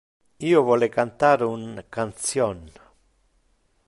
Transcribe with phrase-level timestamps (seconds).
[0.51, 1.67] Io vole cantar un
[1.97, 2.65] cantion.